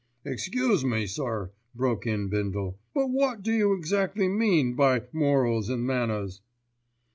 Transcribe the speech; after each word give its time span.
"Excuse 0.25 0.83
me, 0.83 1.05
sir," 1.05 1.51
broke 1.75 2.07
in 2.07 2.27
Bindle, 2.27 2.79
"but 2.91 3.11
wot 3.11 3.43
do 3.43 3.51
you 3.51 3.73
exactly 3.73 4.27
mean 4.27 4.73
by 4.73 5.03
morals 5.13 5.69
an' 5.69 5.85
manners?" 5.85 6.41